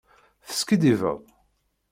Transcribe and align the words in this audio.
Teskiddibeḍ. 0.47 1.19